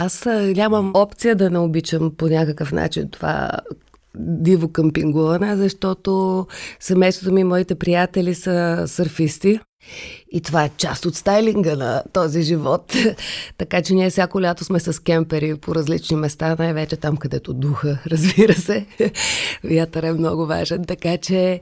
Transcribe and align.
Аз 0.00 0.26
нямам 0.26 0.92
опция 0.94 1.36
да 1.36 1.50
не 1.50 1.58
обичам 1.58 2.12
по 2.16 2.26
някакъв 2.28 2.72
начин 2.72 3.10
това 3.10 3.50
диво 4.18 4.68
къмпингуване, 4.68 5.56
защото 5.56 6.46
семейството 6.80 7.32
ми 7.32 7.40
и 7.40 7.44
моите 7.44 7.74
приятели 7.74 8.34
са 8.34 8.84
сърфисти. 8.86 9.60
И 10.30 10.40
това 10.40 10.64
е 10.64 10.70
част 10.76 11.06
от 11.06 11.14
стайлинга 11.14 11.76
на 11.76 12.02
този 12.12 12.42
живот. 12.42 12.92
така 13.58 13.82
че 13.82 13.94
ние 13.94 14.10
всяко 14.10 14.42
лято 14.42 14.64
сме 14.64 14.80
с 14.80 15.02
кемпери 15.02 15.56
по 15.56 15.74
различни 15.74 16.16
места, 16.16 16.56
най-вече 16.58 16.96
там, 16.96 17.16
където 17.16 17.54
духа, 17.54 17.98
разбира 18.06 18.54
се. 18.54 18.86
Вятър 19.64 20.02
е 20.02 20.12
много 20.12 20.46
важен. 20.46 20.84
Така 20.84 21.16
че 21.16 21.60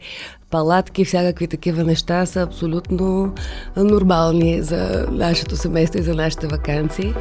палатки, 0.51 1.05
всякакви 1.05 1.49
такива 1.49 1.85
неща 1.85 2.27
са 2.27 2.43
абсолютно 2.43 3.35
нормални 3.77 4.63
за 4.63 5.07
нашето 5.11 5.57
семейство 5.57 6.01
и 6.01 6.03
за 6.03 6.15
нашите 6.15 6.47
вакансии. 6.47 7.15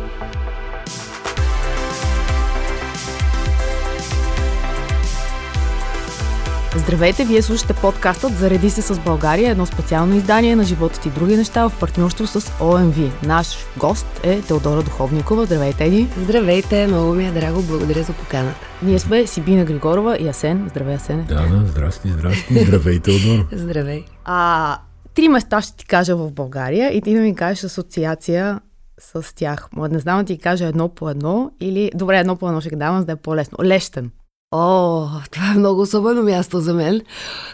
Здравейте, 6.77 7.25
вие 7.25 7.41
слушате 7.41 7.73
подкастът 7.81 8.33
Зареди 8.33 8.69
се 8.69 8.81
с 8.81 8.99
България, 8.99 9.51
едно 9.51 9.65
специално 9.65 10.15
издание 10.15 10.55
на 10.55 10.63
животът 10.63 11.05
и 11.05 11.09
други 11.09 11.37
неща 11.37 11.69
в 11.69 11.79
партньорство 11.79 12.27
с 12.27 12.51
ОМВ. 12.61 13.25
Наш 13.25 13.57
гост 13.77 14.19
е 14.23 14.41
Теодора 14.41 14.83
Духовникова. 14.83 15.45
Здравейте 15.45 15.89
ни! 15.89 16.07
Здравейте, 16.23 16.87
много 16.87 17.13
ми 17.13 17.27
е 17.27 17.31
драго, 17.31 17.61
благодаря 17.61 18.03
за 18.03 18.13
поканата. 18.13 18.59
Ние 18.83 18.99
сме 18.99 19.27
Сибина 19.27 19.65
Григорова 19.65 20.17
и 20.17 20.27
Асен. 20.27 20.67
Здравей, 20.69 20.95
Асен. 20.95 21.25
Да, 21.27 21.47
да, 21.47 21.65
здрасти, 21.65 22.09
здрасти. 22.09 22.65
Здравей, 22.65 22.99
Теодор. 22.99 23.45
Здравей. 23.51 24.03
А, 24.25 24.77
три 25.13 25.29
места 25.29 25.61
ще 25.61 25.75
ти 25.75 25.85
кажа 25.85 26.15
в 26.15 26.31
България 26.31 26.97
и 26.97 27.01
ти 27.01 27.13
да 27.13 27.21
ми 27.21 27.35
кажеш 27.35 27.63
асоциация 27.63 28.59
с 28.99 29.35
тях. 29.35 29.69
Не 29.91 29.99
знам 29.99 30.19
да 30.19 30.25
ти 30.25 30.37
кажа 30.37 30.65
едно 30.65 30.89
по 30.89 31.09
едно 31.09 31.51
или... 31.59 31.91
Добре, 31.95 32.19
едно 32.19 32.35
по 32.35 32.47
едно 32.47 32.61
ще 32.61 32.75
давам, 32.75 32.99
за 32.99 33.05
да 33.05 33.11
е 33.11 33.15
по-лесно. 33.15 33.57
Лещен. 33.63 34.11
О, 34.51 35.07
това 35.31 35.51
е 35.55 35.57
много 35.57 35.81
особено 35.81 36.23
място 36.23 36.59
за 36.59 36.73
мен. 36.73 37.01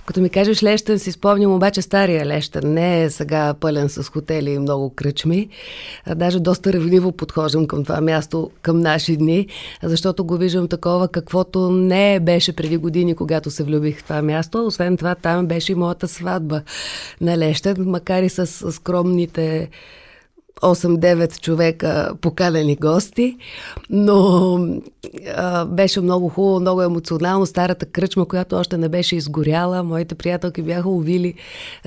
Като 0.05 0.21
ми 0.21 0.29
кажеш 0.29 0.63
Лещен, 0.63 0.99
си 0.99 1.11
спомням 1.11 1.53
обаче 1.55 1.81
стария 1.81 2.25
Лещен. 2.25 2.73
Не 2.73 3.03
е 3.03 3.09
сега 3.09 3.53
пълен 3.53 3.89
с 3.89 4.03
хотели 4.03 4.51
и 4.51 4.59
много 4.59 4.89
кръчми. 4.95 5.49
Даже 6.15 6.39
доста 6.39 6.73
ревниво 6.73 7.11
подхождам 7.11 7.67
към 7.67 7.83
това 7.83 8.01
място 8.01 8.51
към 8.61 8.79
наши 8.79 9.17
дни, 9.17 9.47
защото 9.83 10.25
го 10.25 10.37
виждам 10.37 10.67
такова, 10.67 11.07
каквото 11.07 11.71
не 11.71 12.19
беше 12.19 12.55
преди 12.55 12.77
години, 12.77 13.15
когато 13.15 13.51
се 13.51 13.63
влюбих 13.63 13.99
в 13.99 14.03
това 14.03 14.21
място. 14.21 14.65
Освен 14.65 14.97
това, 14.97 15.15
там 15.15 15.47
беше 15.47 15.71
и 15.71 15.75
моята 15.75 16.07
сватба 16.07 16.61
на 17.21 17.37
Лещен, 17.37 17.75
макар 17.79 18.23
и 18.23 18.29
с 18.29 18.71
скромните 18.71 19.69
8-9 20.61 21.41
човека 21.41 22.13
поканени 22.21 22.75
гости, 22.75 23.37
но 23.89 24.59
а, 25.35 25.65
беше 25.65 26.01
много 26.01 26.29
хубаво, 26.29 26.59
много 26.59 26.81
емоционално. 26.81 27.45
Старата 27.45 27.85
кръчма, 27.85 28.25
която 28.25 28.55
още 28.55 28.77
не 28.77 28.89
беше 28.89 29.15
изгоряла, 29.15 29.83
моите 29.83 30.15
приятелки 30.15 30.61
бяха 30.61 30.89
увили 30.89 31.33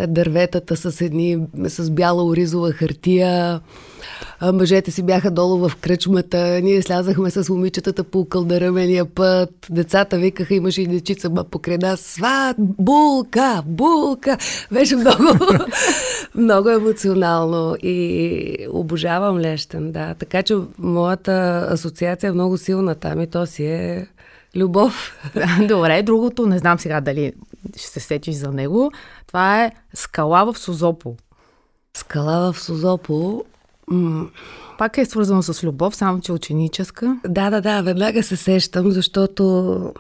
дърветата 0.09 0.77
с 0.77 1.01
едни, 1.01 1.39
с 1.69 1.91
бяла 1.91 2.25
оризова 2.25 2.73
хартия. 2.73 3.61
Мъжете 4.53 4.91
си 4.91 5.03
бяха 5.03 5.31
долу 5.31 5.69
в 5.69 5.77
кръчмата, 5.77 6.61
ние 6.63 6.83
слязахме 6.83 7.31
с 7.31 7.49
момичетата 7.49 8.05
по 8.05 8.25
кълдаръмения 8.25 9.05
път, 9.05 9.51
децата 9.71 10.19
викаха, 10.19 10.55
имаше 10.55 10.83
и 10.83 10.87
дечица 10.87 11.31
покрай 11.51 11.79
нас, 11.79 12.01
сват, 12.01 12.57
булка, 12.59 13.63
булка. 13.67 14.39
Беше 14.73 14.97
много, 14.97 15.23
много 16.35 16.71
емоционално 16.71 17.77
и 17.83 18.54
обожавам 18.71 19.39
Лещен, 19.39 19.93
да. 19.93 20.15
Така 20.15 20.43
че 20.43 20.57
моята 20.79 21.67
асоциация 21.71 22.29
е 22.29 22.33
много 22.33 22.59
силна 22.59 22.95
там 22.95 23.21
и 23.21 23.27
то 23.27 23.47
си 23.47 23.65
е 23.67 24.07
любов. 24.57 25.13
Добре, 25.69 26.03
другото, 26.03 26.47
не 26.47 26.59
знам 26.59 26.79
сега 26.79 27.01
дали 27.01 27.33
ще 27.77 27.89
се 27.89 28.01
сечиш 28.01 28.35
за 28.35 28.53
него. 28.53 28.93
Това 29.27 29.65
е 29.65 29.73
скала 29.95 30.53
в 30.53 30.59
Созопо. 30.59 31.17
Скала 31.97 32.53
в 32.53 32.61
Созопо 32.61 33.45
пак 34.79 34.99
е 34.99 35.05
свързано 35.05 35.43
с 35.43 35.65
любов, 35.65 35.97
само 35.97 36.21
че 36.21 36.33
ученическа. 36.33 37.21
Да, 37.29 37.51
да, 37.51 37.61
да, 37.61 37.83
веднага 37.83 38.23
се 38.23 38.37
сещам, 38.37 38.91
защото 38.91 39.93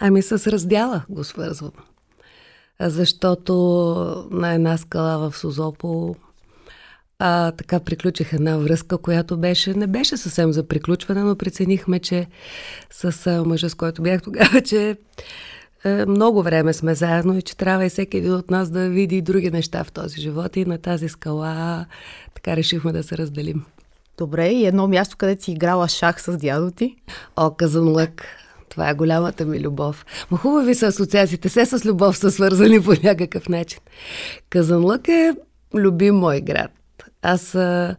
ами 0.00 0.22
с 0.22 0.52
раздяла 0.52 1.02
го 1.08 1.24
свързвам. 1.24 1.72
Защото 2.80 3.54
на 4.30 4.52
една 4.52 4.76
скала 4.78 5.30
в 5.30 5.36
Созопо 5.36 6.16
а, 7.18 7.52
така 7.52 7.80
приключих 7.80 8.32
една 8.32 8.58
връзка, 8.58 8.98
която 8.98 9.36
беше, 9.36 9.74
не 9.74 9.86
беше 9.86 10.16
съвсем 10.16 10.52
за 10.52 10.68
приключване, 10.68 11.22
но 11.22 11.36
преценихме, 11.36 11.98
че 11.98 12.26
с 12.90 13.26
а, 13.26 13.44
мъжа, 13.44 13.70
с 13.70 13.74
който 13.74 14.02
бях 14.02 14.22
тогава, 14.22 14.60
че 14.64 14.96
е, 15.84 16.06
много 16.06 16.42
време 16.42 16.72
сме 16.72 16.94
заедно 16.94 17.38
и 17.38 17.42
че 17.42 17.56
трябва 17.56 17.86
и 17.86 17.88
всеки 17.88 18.16
един 18.16 18.34
от 18.34 18.50
нас 18.50 18.70
да 18.70 18.88
види 18.88 19.16
и 19.16 19.22
други 19.22 19.50
неща 19.50 19.84
в 19.84 19.92
този 19.92 20.20
живот 20.20 20.56
и 20.56 20.64
на 20.64 20.78
тази 20.78 21.08
скала 21.08 21.86
така 22.34 22.56
решихме 22.56 22.92
да 22.92 23.02
се 23.02 23.18
разделим. 23.18 23.64
Добре, 24.18 24.48
и 24.48 24.66
едно 24.66 24.88
място, 24.88 25.16
където 25.16 25.44
си 25.44 25.52
играла 25.52 25.88
шах 25.88 26.22
с 26.22 26.36
дядо 26.36 26.70
ти? 26.70 26.96
О, 27.36 27.50
Казанлък. 27.50 28.24
Това 28.68 28.90
е 28.90 28.94
голямата 28.94 29.46
ми 29.46 29.60
любов. 29.60 30.06
Ма 30.30 30.38
хубави 30.38 30.74
са 30.74 30.86
асоциациите. 30.86 31.48
Все 31.48 31.66
с 31.66 31.84
любов 31.84 32.18
са 32.18 32.30
свързани 32.30 32.82
по 32.82 32.92
някакъв 33.02 33.48
начин. 33.48 33.78
Казанлък 34.50 35.08
е 35.08 35.32
любим 35.74 36.14
мой 36.14 36.40
град. 36.40 36.70
Аз 37.22 37.54
а, 37.54 37.96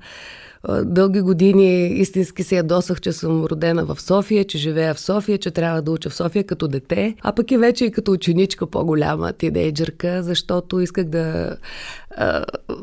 Дълги 0.83 1.22
години 1.22 1.88
истински 1.88 2.44
се 2.44 2.55
ядосах, 2.55 3.01
че 3.01 3.11
съм 3.11 3.45
родена 3.45 3.85
в 3.85 4.01
София, 4.01 4.45
че 4.45 4.57
живея 4.57 4.94
в 4.94 5.00
София, 5.00 5.38
че 5.38 5.51
трябва 5.51 5.81
да 5.81 5.91
уча 5.91 6.09
в 6.09 6.16
София 6.16 6.44
като 6.44 6.67
дете, 6.67 7.16
а 7.22 7.33
пък 7.33 7.51
и 7.51 7.57
вече 7.57 7.85
и 7.85 7.91
като 7.91 8.11
ученичка 8.11 8.67
по-голяма 8.67 9.33
тинейджърка, 9.33 10.23
защото 10.23 10.79
исках 10.79 11.06
да, 11.06 11.57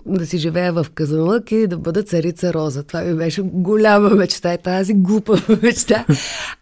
да 0.06 0.26
си 0.26 0.38
живея 0.38 0.72
в 0.72 0.86
Казанлък 0.94 1.52
и 1.52 1.66
да 1.66 1.78
бъда 1.78 2.02
царица 2.02 2.54
Роза. 2.54 2.82
Това 2.82 3.00
ми 3.00 3.14
беше 3.14 3.42
голяма 3.42 4.10
мечта 4.10 4.54
и 4.54 4.58
тази 4.58 4.94
глупава 4.94 5.58
мечта. 5.62 6.06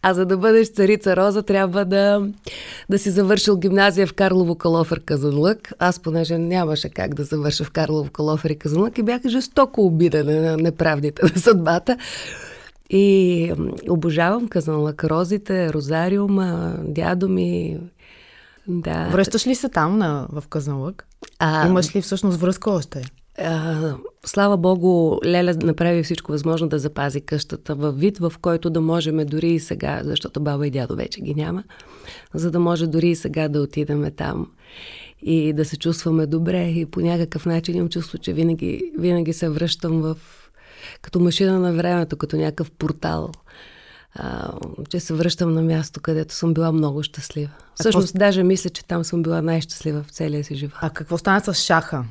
А 0.02 0.14
за 0.14 0.26
да 0.26 0.36
бъдеш 0.36 0.68
царица 0.68 1.16
Роза, 1.16 1.42
трябва 1.42 1.84
да, 1.84 2.28
да 2.90 2.98
си 2.98 3.10
завършил 3.10 3.56
гимназия 3.56 4.06
в 4.06 4.14
Карлово 4.14 4.54
Калофер 4.54 5.00
Казанлък. 5.04 5.72
Аз, 5.78 5.98
понеже 6.00 6.38
нямаше 6.38 6.88
как 6.88 7.14
да 7.14 7.24
завърша 7.24 7.64
в 7.64 7.70
Карлово 7.70 8.10
Калофер 8.10 8.50
и 8.50 8.58
Казанлък 8.58 8.98
и 8.98 9.02
бях 9.02 9.22
жестоко 9.26 9.86
обидена 9.86 10.40
на 10.40 10.56
неправдите 10.56 11.22
на 11.22 11.40
съдбата. 11.40 11.96
И 12.90 13.52
обожавам 13.88 14.48
казанлък, 14.48 15.04
розите, 15.04 15.72
розариума, 15.72 16.76
дядо 16.84 17.28
ми. 17.28 17.80
Да. 18.68 19.08
Връщаш 19.12 19.46
ли 19.46 19.54
се 19.54 19.68
там 19.68 19.98
на, 19.98 20.26
в 20.32 20.44
Казанлък? 20.48 21.06
А, 21.38 21.68
Имаш 21.68 21.96
ли 21.96 22.00
всъщност 22.02 22.38
връзка 22.38 22.70
още? 22.70 23.02
А, 23.38 23.94
слава 24.24 24.56
Богу, 24.56 25.16
Леля 25.24 25.54
направи 25.62 26.02
всичко 26.02 26.32
възможно 26.32 26.68
да 26.68 26.78
запази 26.78 27.20
къщата 27.20 27.74
в 27.74 27.92
вид, 27.92 28.18
в 28.18 28.32
който 28.40 28.70
да 28.70 28.80
можем 28.80 29.26
дори 29.26 29.50
и 29.50 29.60
сега, 29.60 30.00
защото 30.04 30.40
баба 30.40 30.66
и 30.66 30.70
дядо 30.70 30.96
вече 30.96 31.20
ги 31.20 31.34
няма, 31.34 31.64
за 32.34 32.50
да 32.50 32.60
може 32.60 32.86
дори 32.86 33.08
и 33.08 33.16
сега 33.16 33.48
да 33.48 33.60
отидеме 33.60 34.10
там 34.10 34.46
и 35.22 35.52
да 35.52 35.64
се 35.64 35.76
чувстваме 35.76 36.26
добре 36.26 36.68
и 36.68 36.86
по 36.86 37.00
някакъв 37.00 37.46
начин 37.46 37.76
имам 37.76 37.88
чувство, 37.88 38.18
че 38.18 38.32
винаги, 38.32 38.92
винаги 38.98 39.32
се 39.32 39.48
връщам 39.48 40.02
в 40.02 40.16
като 41.02 41.20
машина 41.20 41.60
на 41.60 41.72
времето, 41.72 42.16
като 42.16 42.36
някакъв 42.36 42.70
портал. 42.70 43.30
А, 44.14 44.52
че 44.88 45.00
се 45.00 45.14
връщам 45.14 45.52
на 45.52 45.62
място, 45.62 46.00
където 46.00 46.34
съм 46.34 46.54
била 46.54 46.72
много 46.72 47.02
щастлива. 47.02 47.50
Всъщност, 47.74 48.08
какво... 48.08 48.18
даже 48.18 48.42
мисля, 48.42 48.70
че 48.70 48.84
там 48.84 49.04
съм 49.04 49.22
била 49.22 49.42
най-щастлива 49.42 50.02
в 50.02 50.10
целия 50.10 50.44
си 50.44 50.54
живот. 50.54 50.78
А 50.80 50.90
какво 50.90 51.18
стана 51.18 51.40
с 51.40 51.54
шаха? 51.54 52.04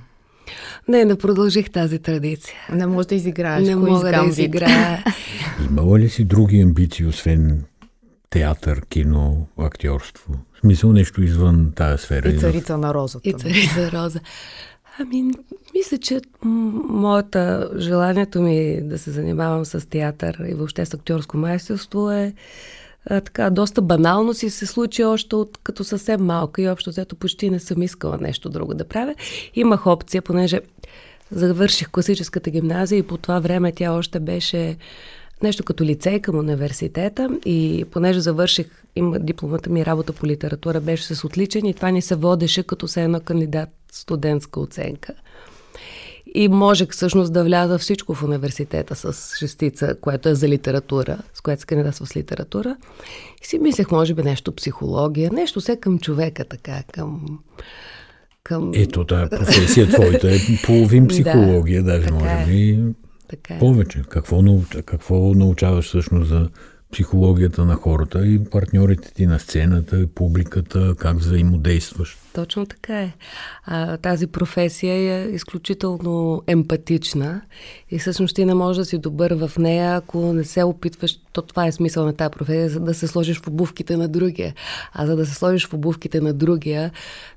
Не, 0.87 1.05
не 1.05 1.15
продължих 1.15 1.71
тази 1.71 1.99
традиция. 1.99 2.55
Не 2.71 2.87
може 2.87 3.07
да 3.07 3.15
изиграеш. 3.15 3.67
Не 3.67 3.75
мога 3.75 4.11
да 4.11 4.25
изиграя. 4.25 5.03
Имала 5.69 5.99
ли 5.99 6.09
си 6.09 6.25
други 6.25 6.61
амбиции, 6.61 7.05
освен 7.05 7.63
театър, 8.29 8.85
кино, 8.85 9.47
актьорство? 9.57 10.33
В 10.53 10.59
смисъл 10.59 10.93
нещо 10.93 11.23
извън 11.23 11.71
тази 11.75 12.03
сфера? 12.03 12.29
И 12.29 12.39
царица 12.39 12.77
на 12.77 12.93
розата. 12.93 13.29
И 13.29 13.33
царица 13.33 13.91
роза. 13.91 14.19
Ами, 14.99 15.31
мисля, 15.75 15.97
че 15.97 16.21
моята 16.43 17.71
желанието 17.77 18.41
ми 18.41 18.81
да 18.81 18.99
се 18.99 19.11
занимавам 19.11 19.65
с 19.65 19.89
театър 19.89 20.45
и 20.47 20.53
въобще 20.53 20.85
с 20.85 20.93
актьорско 20.93 21.37
майсторство 21.37 22.11
е 22.11 22.33
а, 23.05 23.21
така, 23.21 23.49
доста 23.49 23.81
банално 23.81 24.33
си 24.33 24.49
се 24.49 24.65
случи 24.65 25.03
още 25.03 25.35
от 25.35 25.57
като 25.63 25.83
съвсем 25.83 26.25
малка 26.25 26.61
и 26.61 26.69
общо 26.69 26.89
взето 26.89 27.15
почти 27.15 27.49
не 27.49 27.59
съм 27.59 27.81
искала 27.81 28.17
нещо 28.17 28.49
друго 28.49 28.73
да 28.73 28.87
правя. 28.87 29.15
Имах 29.55 29.87
опция, 29.87 30.21
понеже 30.21 30.61
завърших 31.31 31.89
класическата 31.89 32.49
гимназия 32.49 32.99
и 32.99 33.03
по 33.03 33.17
това 33.17 33.39
време 33.39 33.71
тя 33.71 33.91
още 33.91 34.19
беше 34.19 34.77
нещо 35.43 35.63
като 35.63 35.83
лицей 35.83 36.19
към 36.19 36.37
университета 36.37 37.29
и 37.45 37.85
понеже 37.91 38.19
завърших 38.19 38.67
има 38.95 39.19
дипломата 39.19 39.69
ми 39.69 39.85
работа 39.85 40.13
по 40.13 40.25
литература 40.25 40.81
беше 40.81 41.15
с 41.15 41.23
отличен 41.23 41.65
и 41.65 41.73
това 41.73 41.91
ни 41.91 42.01
се 42.01 42.15
водеше 42.15 42.63
като 42.63 42.87
се 42.87 43.03
едно 43.03 43.19
кандидат 43.19 43.69
студентска 43.91 44.59
оценка. 44.59 45.13
И 46.35 46.47
можех 46.47 46.89
всъщност 46.91 47.33
да 47.33 47.43
вляза 47.43 47.77
всичко 47.77 48.13
в 48.13 48.23
университета 48.23 48.95
с 48.95 49.37
шестица, 49.37 49.95
което 50.01 50.29
е 50.29 50.35
за 50.35 50.47
литература, 50.47 51.17
с 51.33 51.41
което 51.41 51.59
се 51.59 51.65
кандидатства 51.65 52.05
с 52.05 52.15
литература. 52.15 52.77
И 53.43 53.45
си 53.45 53.59
мислех, 53.59 53.91
може 53.91 54.13
би, 54.13 54.23
нещо 54.23 54.55
психология, 54.55 55.31
нещо 55.33 55.59
все 55.59 55.75
към 55.75 55.99
човека, 55.99 56.45
така, 56.45 56.83
към... 56.91 57.39
към... 58.43 58.71
Ето, 58.73 59.05
тази 59.05 59.29
професия 59.29 59.89
твоята 59.89 60.35
е 60.35 60.37
половин 60.65 61.07
психология, 61.07 61.83
да, 61.83 61.91
даже 61.91 62.11
може 62.11 62.43
е. 62.43 62.45
би 62.45 62.79
така 63.27 63.53
е. 63.53 63.59
повече. 63.59 64.01
Какво, 64.09 64.43
какво 64.85 65.33
научаваш 65.33 65.85
всъщност 65.85 66.29
за 66.29 66.49
психологията 66.91 67.65
на 67.65 67.75
хората 67.75 68.27
и 68.27 68.43
партньорите 68.43 69.13
ти 69.13 69.25
на 69.25 69.39
сцената, 69.39 69.99
и 69.99 70.07
публиката, 70.07 70.95
как 70.97 71.17
взаимодействаш. 71.17 72.17
Точно 72.33 72.65
така 72.65 73.01
е. 73.01 73.11
А, 73.65 73.97
тази 73.97 74.27
професия 74.27 74.93
е 74.93 75.29
изключително 75.29 76.43
емпатична 76.47 77.41
и 77.91 77.99
всъщност 77.99 78.35
ти 78.35 78.45
не 78.45 78.53
можеш 78.53 78.77
да 78.77 78.85
си 78.85 78.97
добър 78.97 79.33
в 79.33 79.51
нея, 79.57 79.95
ако 79.95 80.33
не 80.33 80.43
се 80.43 80.63
опитваш, 80.63 81.19
то 81.33 81.41
това 81.41 81.67
е 81.67 81.71
смисъл 81.71 82.05
на 82.05 82.13
тази 82.13 82.31
професия, 82.31 82.69
за 82.69 82.79
да 82.79 82.93
се 82.93 83.07
сложиш 83.07 83.39
в 83.39 83.47
обувките 83.47 83.97
на 83.97 84.07
другия. 84.07 84.53
А 84.93 85.05
за 85.05 85.15
да 85.15 85.25
се 85.25 85.35
сложиш 85.35 85.67
в 85.67 85.73
обувките 85.73 86.21
на 86.21 86.33
другия, 86.33 86.91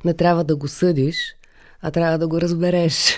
не 0.05 0.15
трябва 0.15 0.45
да 0.45 0.57
го 0.57 0.69
съдиш, 0.69 1.37
а 1.87 1.91
трябва 1.91 2.19
да 2.19 2.29
го 2.29 2.41
разбереш. 2.41 3.15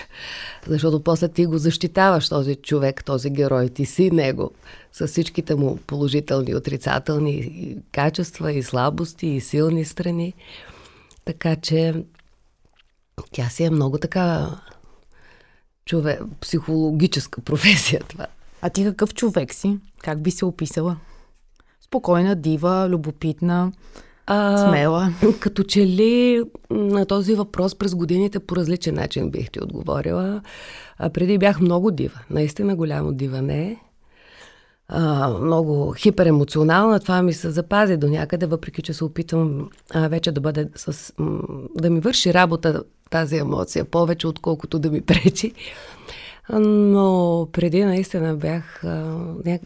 Защото 0.67 1.03
после 1.03 1.27
ти 1.27 1.45
го 1.45 1.57
защитаваш 1.57 2.29
този 2.29 2.55
човек, 2.55 3.03
този 3.05 3.29
герой. 3.29 3.69
Ти 3.69 3.85
си 3.85 4.11
него 4.11 4.51
с 4.93 5.07
всичките 5.07 5.55
му 5.55 5.77
положителни, 5.87 6.55
отрицателни 6.55 7.75
качества 7.91 8.51
и 8.51 8.63
слабости 8.63 9.27
и 9.27 9.41
силни 9.41 9.85
страни. 9.85 10.33
Така 11.25 11.55
че 11.55 11.93
тя 13.31 13.49
си 13.49 13.63
е 13.63 13.69
много 13.69 13.97
така 13.97 14.49
човек, 15.85 16.21
психологическа 16.41 17.41
професия 17.41 18.01
това. 18.07 18.27
А 18.61 18.69
ти 18.69 18.83
какъв 18.83 19.13
човек 19.13 19.53
си? 19.53 19.77
Как 20.03 20.21
би 20.21 20.31
се 20.31 20.45
описала? 20.45 20.97
Спокойна, 21.81 22.35
дива, 22.35 22.87
любопитна, 22.89 23.71
а, 24.27 24.57
смела. 24.57 25.13
Като 25.39 25.63
че 25.63 25.85
ли 25.85 26.43
на 26.69 27.05
този 27.05 27.35
въпрос 27.35 27.75
през 27.75 27.95
годините 27.95 28.39
по 28.39 28.55
различен 28.55 28.95
начин 28.95 29.31
бих 29.31 29.51
ти 29.51 29.63
отговорила. 29.63 30.41
А, 30.97 31.09
преди 31.09 31.37
бях 31.37 31.59
много 31.59 31.91
дива, 31.91 32.19
наистина 32.29 32.75
голямо 32.75 33.13
дива 33.13 33.41
не 33.41 33.77
а, 34.87 35.29
много 35.29 35.93
хиперемоционална. 35.97 36.99
Това 36.99 37.21
ми 37.21 37.33
се 37.33 37.49
запази 37.49 37.97
до 37.97 38.07
някъде, 38.07 38.45
въпреки 38.45 38.81
че 38.81 38.93
се 38.93 39.03
опитвам 39.03 39.69
а, 39.93 40.07
вече 40.07 40.31
да 40.31 40.41
бъде 40.41 40.69
с, 40.75 41.13
да 41.75 41.89
ми 41.89 41.99
върши 41.99 42.33
работа 42.33 42.83
тази 43.09 43.37
емоция 43.37 43.85
повече, 43.85 44.27
отколкото 44.27 44.79
да 44.79 44.91
ми 44.91 45.01
пречи. 45.01 45.53
Но 46.49 47.47
преди 47.51 47.83
наистина 47.83 48.35
бях. 48.35 48.83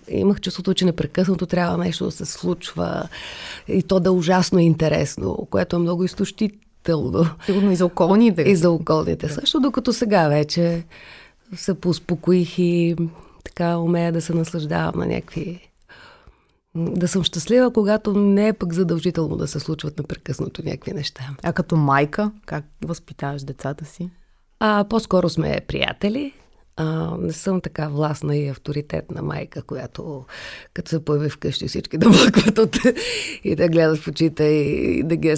Имах 0.07 0.42
чувството, 0.42 0.74
че 0.74 0.86
непрекъснато 0.86 1.45
трябва 1.45 1.78
нещо 1.78 2.06
да 2.06 2.12
се 2.12 2.25
случва 2.25 3.10
и 3.68 3.83
то 3.83 4.00
да 4.00 4.10
е 4.10 4.13
ужасно 4.13 4.60
интересно, 4.60 5.48
което 5.50 5.75
е 5.75 5.80
много 5.80 6.04
изтощително. 6.04 7.25
Сигурно 7.45 7.72
и 7.72 7.75
за 7.75 7.86
околните. 7.86 8.42
И 8.42 8.56
за 8.56 8.72
околните. 8.72 9.30
Също 9.30 9.60
докато 9.60 9.94
сега 9.94 10.28
вече 10.28 10.83
се 11.56 11.74
поуспокоих 11.74 12.60
и 12.60 12.95
така 13.44 13.77
умея 13.77 14.12
да 14.12 14.22
се 14.22 14.34
наслаждавам 14.34 15.00
на 15.00 15.06
някакви 15.06 15.72
да 16.75 17.07
съм 17.07 17.24
щастлива, 17.24 17.74
когато 17.74 18.13
не 18.13 18.48
е 18.48 18.54
пък 18.54 18.74
задължително 18.74 19.38
да 19.38 19.48
се 19.48 19.60
случват 19.60 20.00
непрекъснато 20.00 20.62
някакви 20.66 20.92
неща. 20.92 21.30
А 21.44 21.54
като 21.54 21.75
майка, 21.75 22.31
как 22.45 22.66
възпитаваш 22.86 23.44
децата 23.44 23.86
си? 23.86 24.10
А, 24.60 24.86
по-скоро 24.89 25.30
сме 25.30 25.62
приятели. 25.68 26.34
А, 26.75 27.18
не 27.18 27.33
съм 27.33 27.62
така 27.62 27.88
властна 27.88 28.38
и 28.38 28.47
авторитетна 28.47 29.21
майка, 29.21 29.62
която 29.62 30.25
като 30.73 30.89
се 30.89 31.06
появи 31.06 31.29
вкъщи 31.29 31.68
всички 31.68 31.97
да 31.97 32.09
млъкват 32.09 32.57
от 32.57 32.77
и 33.44 33.56
да 33.56 33.69
гледат 33.69 34.00
в 34.00 34.07
очите 34.07 34.44
и 34.44 35.03
да 35.03 35.15
ги 35.15 35.29
е 35.29 35.35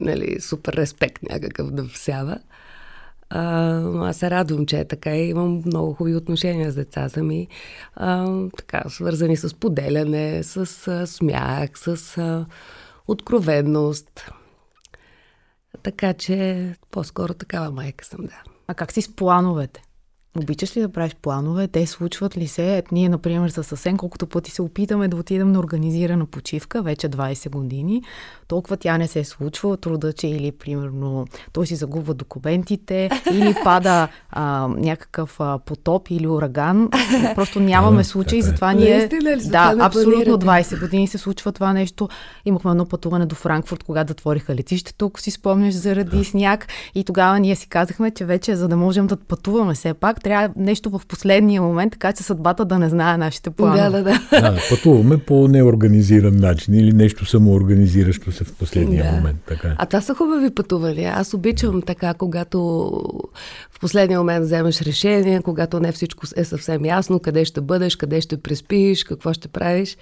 нали, 0.00 0.40
супер 0.40 0.72
респект 0.72 1.22
някакъв 1.22 1.70
да 1.70 1.84
всява. 1.84 2.38
А, 3.30 3.42
но 3.80 4.04
аз 4.04 4.16
се 4.16 4.30
радвам, 4.30 4.66
че 4.66 4.78
е 4.78 4.84
така 4.84 5.16
и 5.16 5.28
имам 5.28 5.62
много 5.66 5.94
хубави 5.94 6.16
отношения 6.16 6.70
с 6.70 6.74
децата 6.74 7.22
ми, 7.22 7.48
а, 7.94 8.38
така, 8.56 8.82
свързани 8.88 9.36
с 9.36 9.54
поделяне, 9.54 10.42
с 10.42 10.88
а, 10.88 11.06
смях, 11.06 11.70
с 11.74 12.18
а, 12.18 12.46
откровенност. 13.08 14.30
Така 15.82 16.14
че 16.14 16.74
по-скоро 16.90 17.34
такава 17.34 17.70
майка 17.70 18.04
съм, 18.04 18.20
да. 18.20 18.42
А 18.66 18.74
как 18.74 18.92
си 18.92 19.02
с 19.02 19.16
плановете? 19.16 19.82
Обичаш 20.36 20.76
ли 20.76 20.80
да 20.80 20.92
правиш 20.92 21.16
планове? 21.22 21.68
Те 21.68 21.86
случват 21.86 22.36
ли 22.36 22.46
се? 22.48 22.76
Ето 22.76 22.94
ние, 22.94 23.08
например, 23.08 23.50
за 23.50 23.64
съвсем 23.64 23.96
колкото 23.96 24.26
пъти 24.26 24.50
се 24.50 24.62
опитаме 24.62 25.08
да 25.08 25.16
отидем 25.16 25.52
на 25.52 25.58
организирана 25.58 26.26
почивка, 26.26 26.82
вече 26.82 27.08
20 27.08 27.50
години, 27.50 28.02
толкова 28.48 28.76
тя 28.76 28.98
не 28.98 29.08
се 29.08 29.20
е 29.20 29.24
случва. 29.24 29.76
Труда, 29.76 30.12
че 30.12 30.28
или, 30.28 30.52
примерно, 30.52 31.26
той 31.52 31.66
си 31.66 31.74
загубва 31.74 32.14
документите, 32.14 33.10
или 33.32 33.54
пада 33.64 34.08
а, 34.30 34.68
някакъв 34.76 35.40
а, 35.40 35.58
потоп 35.58 36.06
или 36.10 36.26
ураган. 36.26 36.88
Просто 37.34 37.60
нямаме 37.60 38.04
случаи, 38.04 38.42
затова 38.42 38.72
ние... 38.72 39.08
Да, 39.44 39.74
абсолютно 39.78 40.38
20 40.38 40.80
години 40.80 41.06
се 41.06 41.18
случва 41.18 41.52
това 41.52 41.72
нещо. 41.72 42.08
Имахме 42.44 42.70
едно 42.70 42.86
пътуване 42.86 43.26
до 43.26 43.34
Франкфурт, 43.34 43.82
когато 43.82 44.08
затвориха 44.08 44.54
летището, 44.54 45.06
ако 45.06 45.20
си 45.20 45.30
спомняш, 45.30 45.74
заради 45.74 46.24
сняг. 46.24 46.66
И 46.94 47.04
тогава 47.04 47.40
ние 47.40 47.56
си 47.56 47.68
казахме, 47.68 48.10
че 48.10 48.24
вече, 48.24 48.56
за 48.56 48.68
да 48.68 48.76
можем 48.76 49.06
да 49.06 49.16
пътуваме 49.16 49.74
все 49.74 49.94
пак, 49.94 50.22
трябва 50.22 50.54
нещо 50.56 50.90
в 50.90 51.00
последния 51.08 51.62
момент, 51.62 51.92
така 51.92 52.12
че 52.12 52.22
съдбата 52.22 52.64
да 52.64 52.78
не 52.78 52.88
знае 52.88 53.16
нашите 53.16 53.50
планове. 53.50 53.90
Да, 53.90 54.02
да, 54.02 54.02
да. 54.30 54.52
да 54.52 54.60
пътуваме 54.70 55.18
по 55.18 55.48
неорганизиран 55.48 56.36
начин 56.36 56.74
или 56.74 56.92
нещо 56.92 57.26
самоорганизиращо 57.26 58.32
се 58.38 58.44
в 58.44 58.52
последния 58.52 59.04
да. 59.04 59.12
момент. 59.12 59.38
Така. 59.46 59.74
А 59.78 59.86
това 59.86 60.00
са 60.00 60.14
хубави 60.14 60.50
пътувания. 60.50 61.12
Аз 61.16 61.34
обичам 61.34 61.82
така, 61.82 62.14
когато 62.14 62.58
в 63.70 63.80
последния 63.80 64.18
момент 64.18 64.44
вземеш 64.44 64.82
решение, 64.82 65.42
когато 65.42 65.80
не 65.80 65.92
всичко 65.92 66.26
е 66.36 66.44
съвсем 66.44 66.84
ясно, 66.84 67.20
къде 67.20 67.44
ще 67.44 67.60
бъдеш, 67.60 67.96
къде 67.96 68.20
ще 68.20 68.36
преспиш, 68.36 69.04
какво 69.04 69.32
ще 69.32 69.48
правиш. 69.48 69.96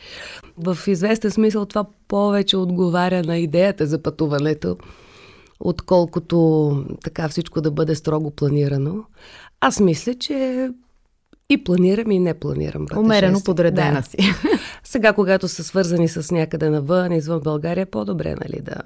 В 0.59 0.79
известен 0.87 1.31
смисъл 1.31 1.67
това 1.67 1.85
повече 2.09 2.57
отговаря 2.57 3.23
на 3.23 3.39
идеята 3.39 3.87
за 3.87 4.03
пътуването 4.03 4.77
отколкото 5.61 6.85
така 7.05 7.29
всичко 7.29 7.61
да 7.61 7.71
бъде 7.71 7.95
строго 7.95 8.31
планирано. 8.31 9.05
Аз 9.61 9.81
мисля, 9.81 10.15
че 10.15 10.71
и 11.51 11.65
планирам, 11.65 12.11
и 12.11 12.19
не 12.19 12.35
планирам. 12.35 12.87
Умерено 12.97 13.41
подредена 13.45 14.01
да. 14.01 14.03
си. 14.03 14.17
Сега, 14.85 15.13
когато 15.13 15.49
са 15.49 15.65
свързани 15.65 16.09
с 16.09 16.31
някъде 16.31 16.71
навън, 16.71 17.13
извън 17.13 17.41
България, 17.41 17.83
е 17.83 17.87
по-добре, 17.87 18.35
нали, 18.45 18.61
да, 18.63 18.77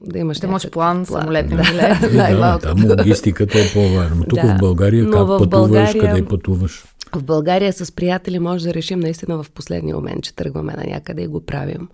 да 0.00 0.18
имаш 0.18 0.38
да 0.38 0.46
имаш 0.46 0.70
план, 0.70 1.04
план 1.04 1.06
самолет, 1.06 1.48
да, 1.48 1.56
билет. 1.56 2.00
Да, 2.00 2.36
да, 2.36 2.58
там 2.58 2.90
логистиката 2.90 3.58
е 3.58 3.72
по-важна. 3.72 4.24
Тук 4.24 4.40
да. 4.40 4.54
в 4.54 4.58
България 4.60 5.10
как 5.10 5.26
в 5.26 5.38
пътуваш, 5.38 5.48
България, 5.48 6.00
къде 6.00 6.24
пътуваш? 6.28 6.84
В 7.14 7.22
България 7.22 7.72
с 7.72 7.92
приятели 7.92 8.38
може 8.38 8.64
да 8.64 8.74
решим 8.74 9.00
наистина 9.00 9.42
в 9.42 9.50
последния 9.50 9.96
момент, 9.96 10.22
че 10.24 10.34
тръгваме 10.34 10.72
на 10.72 10.84
някъде 10.86 11.22
и 11.22 11.26
го 11.26 11.46
правим. 11.46 11.88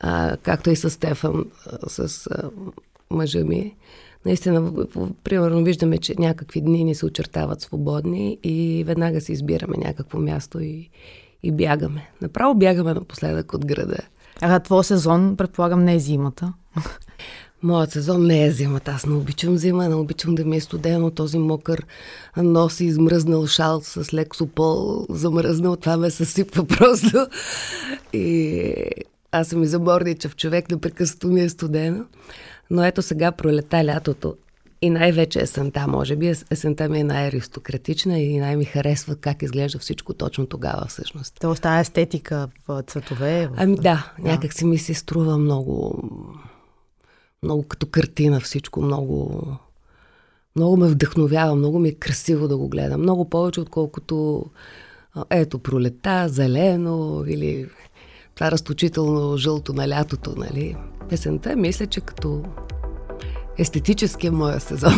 А, 0.00 0.36
както 0.42 0.70
и 0.70 0.76
с 0.76 0.90
Стефан, 0.90 1.44
с 1.88 2.26
а, 2.26 2.50
мъжа 3.10 3.44
ми 3.44 3.74
наистина, 4.26 4.72
примерно, 5.24 5.64
виждаме, 5.64 5.98
че 5.98 6.14
някакви 6.18 6.60
дни 6.60 6.84
ни 6.84 6.94
се 6.94 7.06
очертават 7.06 7.60
свободни 7.60 8.38
и 8.42 8.84
веднага 8.86 9.20
си 9.20 9.32
избираме 9.32 9.76
някакво 9.76 10.18
място 10.18 10.60
и, 10.60 10.90
и 11.42 11.52
бягаме. 11.52 12.10
Направо 12.22 12.54
бягаме 12.54 12.94
напоследък 12.94 13.54
от 13.54 13.66
града. 13.66 13.98
А 14.40 14.60
твой 14.60 14.84
сезон, 14.84 15.36
предполагам, 15.36 15.84
не 15.84 15.94
е 15.94 15.98
зимата? 15.98 16.52
Моят 17.62 17.92
сезон 17.92 18.26
не 18.26 18.44
е 18.44 18.50
зимата. 18.50 18.90
Аз 18.90 19.06
не 19.06 19.14
обичам 19.14 19.56
зима, 19.56 19.88
не 19.88 19.94
обичам 19.94 20.34
да 20.34 20.44
ми 20.44 20.56
е 20.56 20.60
студено. 20.60 21.10
Този 21.10 21.38
мокър 21.38 21.86
нос 22.36 22.80
и 22.80 22.84
измръзнал 22.84 23.46
шал 23.46 23.80
с 23.80 24.14
лек 24.14 24.36
супол 24.36 25.06
замръзнал. 25.10 25.76
Това 25.76 25.96
ме 25.96 26.10
съсипва 26.10 26.66
просто. 26.78 27.26
И 28.12 28.74
аз 29.32 29.48
съм 29.48 29.62
и 29.62 29.66
заборничав 29.66 30.36
човек, 30.36 30.70
непрекъснато 30.70 31.28
ми 31.28 31.40
е 31.40 31.48
студено. 31.48 32.04
Но 32.70 32.84
ето 32.84 33.02
сега 33.02 33.32
пролета 33.32 33.84
лятото 33.84 34.36
и 34.82 34.90
най-вече 34.90 35.40
есента, 35.40 35.86
може 35.88 36.16
би 36.16 36.34
есента 36.50 36.88
ми 36.88 37.00
е 37.00 37.04
най-аристократична 37.04 38.18
и 38.18 38.38
най-ми 38.38 38.64
харесва 38.64 39.16
как 39.16 39.42
изглежда 39.42 39.78
всичко 39.78 40.14
точно 40.14 40.46
тогава 40.46 40.86
всъщност. 40.88 41.36
Тоест 41.40 41.62
тази 41.62 41.80
естетика 41.80 42.48
в 42.68 42.82
цветове? 42.82 43.46
В... 43.46 43.54
Ами 43.56 43.76
да, 43.76 43.82
да, 43.82 44.12
някак 44.18 44.52
си 44.52 44.64
ми 44.64 44.78
се 44.78 44.94
струва 44.94 45.38
много, 45.38 46.02
много 47.42 47.62
като 47.62 47.86
картина 47.86 48.40
всичко, 48.40 48.82
много, 48.82 49.42
много 50.56 50.76
ме 50.76 50.88
вдъхновява, 50.88 51.54
много 51.54 51.78
ми 51.78 51.88
е 51.88 51.94
красиво 51.94 52.48
да 52.48 52.56
го 52.56 52.68
гледам. 52.68 53.00
Много 53.00 53.30
повече, 53.30 53.60
отколкото 53.60 54.44
ето 55.30 55.58
пролета, 55.58 56.28
зелено 56.28 57.24
или 57.26 57.68
това 58.40 58.50
разточително 58.50 59.36
жълто 59.36 59.72
на 59.72 59.88
лятото, 59.88 60.34
нали? 60.36 60.76
Песента, 61.08 61.56
мисля, 61.56 61.86
че 61.86 62.00
като 62.00 62.42
естетически 63.58 64.26
е 64.26 64.30
моя 64.30 64.60
сезон. 64.60 64.92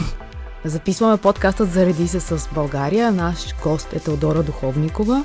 Записваме 0.65 1.17
подкастът 1.17 1.73
Зареди 1.73 2.09
се 2.09 2.21
с 2.21 2.49
България. 2.55 3.13
Наш 3.13 3.55
гост 3.63 3.93
е 3.93 4.01
Теодора 4.01 4.43
Духовникова. 4.43 5.25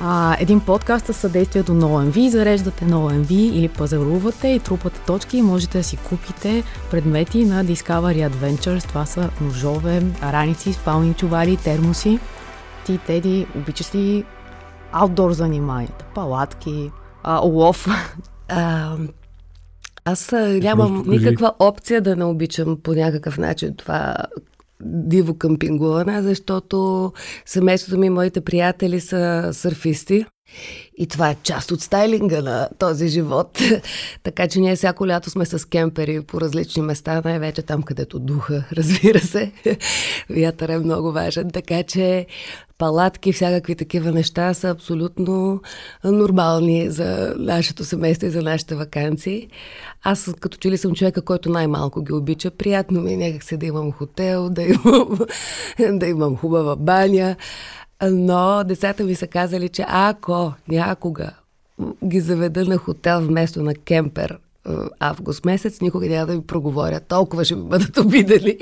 А, 0.00 0.36
един 0.40 0.60
подкаст 0.60 1.06
със 1.06 1.16
съдействието 1.16 1.74
на 1.74 1.86
OMV. 1.86 2.28
Зареждате 2.28 2.84
на 2.84 2.96
OMV 2.96 3.30
или 3.32 3.68
пазарувате 3.68 4.48
и 4.48 4.60
трупате 4.60 5.00
точки 5.00 5.38
и 5.38 5.42
можете 5.42 5.78
да 5.78 5.84
си 5.84 5.96
купите 5.96 6.64
предмети 6.90 7.44
на 7.44 7.64
Discovery 7.64 8.30
Adventures. 8.30 8.88
Това 8.88 9.06
са 9.06 9.30
ножове, 9.40 10.02
раници, 10.22 10.72
спални 10.72 11.14
чували, 11.14 11.56
термоси. 11.56 12.18
Ти, 12.86 12.98
Теди, 12.98 13.46
обичаш 13.56 13.94
ли 13.94 14.24
аутдор 14.92 15.32
заниманията? 15.32 16.04
Палатки, 16.14 16.90
а, 17.26 17.40
лов? 17.40 17.86
А, 18.48 18.96
аз 20.04 20.32
нямам 20.32 21.04
никаква 21.06 21.52
опция 21.58 22.00
да 22.00 22.16
не 22.16 22.24
обичам 22.24 22.78
по 22.82 22.94
някакъв 22.94 23.38
начин 23.38 23.74
това 23.76 24.16
диво 24.80 25.34
къмпингуване, 25.34 26.22
защото 26.22 27.12
семейството 27.46 27.98
ми 27.98 28.06
и 28.06 28.10
моите 28.10 28.40
приятели 28.40 29.00
са 29.00 29.50
сърфисти. 29.52 30.26
И 30.98 31.06
това 31.06 31.30
е 31.30 31.36
част 31.42 31.70
от 31.70 31.80
стайлинга 31.80 32.42
на 32.42 32.68
този 32.78 33.08
живот. 33.08 33.58
така 34.22 34.48
че 34.48 34.60
ние 34.60 34.76
всяко 34.76 35.08
лято 35.08 35.30
сме 35.30 35.46
с 35.46 35.68
кемпери 35.68 36.20
по 36.20 36.40
различни 36.40 36.82
места, 36.82 37.22
най-вече 37.24 37.62
там, 37.62 37.82
където 37.82 38.18
духа, 38.18 38.64
разбира 38.72 39.20
се. 39.20 39.52
Вятър 40.30 40.68
е 40.68 40.78
много 40.78 41.12
важен. 41.12 41.50
Така 41.50 41.82
че 41.82 42.26
палатки, 42.78 43.32
всякакви 43.32 43.76
такива 43.76 44.12
неща 44.12 44.54
са 44.54 44.68
абсолютно 44.68 45.60
нормални 46.04 46.90
за 46.90 47.34
нашето 47.38 47.84
семейство 47.84 48.26
и 48.26 48.30
за 48.30 48.42
нашите 48.42 48.74
вакансии. 48.74 49.48
Аз 50.02 50.34
като 50.40 50.58
че 50.58 50.70
ли 50.70 50.78
съм 50.78 50.94
човека, 50.94 51.22
който 51.22 51.50
най-малко 51.50 52.02
ги 52.02 52.12
обича. 52.12 52.50
Приятно 52.50 53.00
ми 53.00 53.12
е 53.12 53.16
някак 53.16 53.42
се 53.42 53.56
да 53.56 53.66
имам 53.66 53.92
хотел, 53.92 54.50
да 54.50 54.62
имам, 54.62 55.18
да 55.98 56.06
имам 56.06 56.36
хубава 56.36 56.76
баня. 56.76 57.36
Но 58.02 58.64
децата 58.64 59.04
ми 59.04 59.14
са 59.14 59.26
казали, 59.26 59.68
че 59.68 59.84
ако 59.88 60.52
някога 60.68 61.30
ги 62.04 62.20
заведа 62.20 62.64
на 62.64 62.78
хотел 62.78 63.20
вместо 63.20 63.62
на 63.62 63.74
кемпер 63.74 64.38
август 65.00 65.44
месец, 65.44 65.80
никога 65.80 66.06
няма 66.06 66.26
да 66.26 66.34
ми 66.34 66.46
проговорят. 66.46 67.06
Толкова 67.08 67.44
ще 67.44 67.54
ми 67.54 67.62
бъдат 67.62 67.96
обидели. 67.98 68.58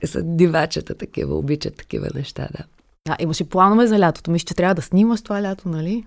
Те 0.00 0.06
са 0.06 0.22
дивачата 0.22 0.94
такива, 0.94 1.34
обичат 1.34 1.76
такива 1.76 2.08
неща, 2.14 2.48
да. 2.58 2.64
А, 3.08 3.16
имаш 3.20 3.40
и 3.40 3.44
планове 3.44 3.86
за 3.86 3.98
лятото. 3.98 4.30
Мисля, 4.30 4.44
че 4.44 4.54
трябва 4.54 4.74
да 4.74 4.82
снимаш 4.82 5.22
това 5.22 5.42
лято, 5.42 5.68
нали? 5.68 6.04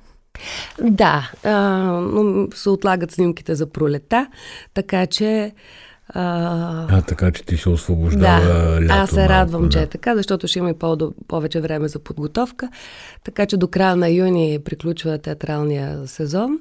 Да, 0.82 1.32
а, 1.44 2.48
се 2.56 2.70
отлагат 2.70 3.12
снимките 3.12 3.56
за 3.56 3.66
пролета, 3.66 4.28
така 4.74 5.08
че 5.08 5.52
а, 6.08 6.98
а, 6.98 7.02
така 7.02 7.32
че 7.32 7.44
ти 7.44 7.58
се 7.58 7.70
освобождава 7.70 8.46
да, 8.46 8.82
лято 8.82 8.94
аз 8.94 9.10
се 9.10 9.30
радвам, 9.30 9.64
да. 9.64 9.70
че 9.70 9.82
е 9.82 9.88
така, 9.88 10.16
защото 10.16 10.48
ще 10.48 10.60
има 10.60 10.70
и 10.70 10.74
по- 10.74 11.14
повече 11.28 11.62
време 11.62 11.88
за 11.88 12.00
подготовка. 12.00 12.70
Така 13.24 13.46
че 13.46 13.58
до 13.58 13.68
края 13.68 13.96
на 13.96 14.10
юни 14.10 14.60
приключва 14.66 15.18
театралния 15.18 16.08
сезон. 16.08 16.60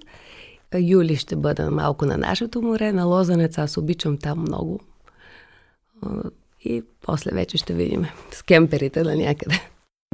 Юли 0.78 1.16
ще 1.16 1.36
бъда 1.36 1.70
малко 1.70 2.06
на 2.06 2.16
нашето 2.16 2.62
море, 2.62 2.92
на 2.92 3.04
Лозанец. 3.04 3.58
Аз 3.58 3.76
обичам 3.76 4.18
там 4.18 4.40
много. 4.40 4.80
И 6.64 6.82
после 7.02 7.30
вече 7.30 7.56
ще 7.56 7.74
видим 7.74 8.06
с 8.30 8.42
кемперите 8.42 9.02
на 9.02 9.16
някъде. 9.16 9.60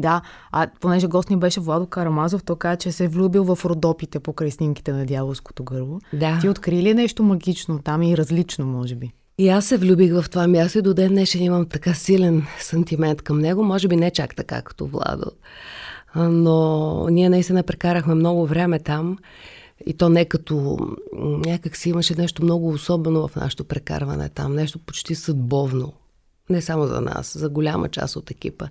Да, 0.01 0.23
а 0.53 0.69
понеже 0.81 1.07
гост 1.07 1.31
ни 1.31 1.37
беше 1.37 1.61
Владо 1.61 1.87
Карамазов, 1.87 2.43
той 2.43 2.59
каза, 2.59 2.77
че 2.77 2.93
се 2.93 3.05
е 3.05 3.09
влюбил 3.09 3.45
в 3.45 3.65
родопите 3.65 4.21
по 4.21 4.35
снимките 4.51 4.93
на 4.93 5.07
дяволското 5.07 5.65
гърло. 5.65 6.01
Да. 6.13 6.39
Ти 6.41 6.49
откри 6.49 6.83
ли 6.83 6.95
нещо 6.95 7.23
магично 7.23 7.79
там 7.79 8.03
и 8.03 8.17
различно, 8.17 8.67
може 8.67 8.95
би? 8.95 9.11
И 9.41 9.49
аз 9.49 9.67
се 9.67 9.77
влюбих 9.77 10.13
в 10.13 10.31
това 10.31 10.47
място 10.47 10.79
и 10.79 10.83
до 10.83 10.95
ден 10.95 11.09
днешен 11.09 11.43
имам 11.43 11.67
така 11.67 11.95
силен 11.95 12.47
сантимент 12.59 13.23
към 13.23 13.39
него. 13.39 13.65
Може 13.65 13.89
би 13.89 13.97
не 13.97 14.11
чак 14.11 14.37
така 14.37 14.63
като 14.63 14.87
Владо. 14.87 15.31
Но 16.17 17.07
ние 17.11 17.29
наистина 17.29 17.63
прекарахме 17.63 18.15
много 18.15 18.47
време 18.47 18.79
там. 18.79 19.19
И 19.87 19.95
то 19.95 20.09
не 20.09 20.25
като 20.25 20.79
някак 21.47 21.77
си 21.77 21.91
имаше 21.91 22.15
нещо 22.19 22.45
много 22.45 22.69
особено 22.69 23.29
в 23.29 23.37
нашето 23.37 23.65
прекарване 23.65 24.29
там. 24.29 24.55
Нещо 24.55 24.79
почти 24.79 25.15
съдбовно 25.15 25.93
не 26.51 26.61
само 26.63 26.87
за 26.87 27.01
нас, 27.01 27.39
за 27.39 27.49
голяма 27.49 27.89
част 27.89 28.17
от 28.17 28.31
екипа. 28.31 28.69